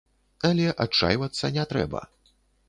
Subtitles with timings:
[0.47, 2.03] Але адчайвацца не трэба.